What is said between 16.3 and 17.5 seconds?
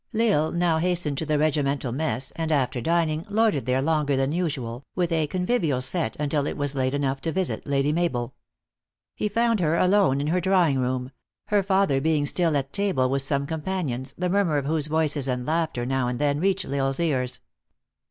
reached L Isle s ears.